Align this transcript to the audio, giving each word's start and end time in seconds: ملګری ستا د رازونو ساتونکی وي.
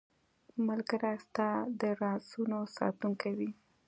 ملګری 0.67 1.15
ستا 1.25 1.47
د 1.79 1.81
رازونو 2.01 2.59
ساتونکی 2.77 3.31
وي. 3.37 3.49